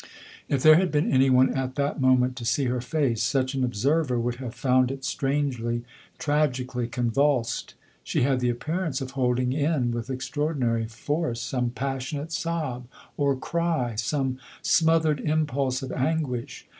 [0.49, 3.63] If there had been any one at that moment to see her face, such an
[3.63, 5.83] observer would have found it strangely,
[6.17, 12.31] tragic ally convulsed: she had the appearance of holding in with extraordinary force some passionate
[12.31, 16.65] sob or cry, some smothered impulse of anguish.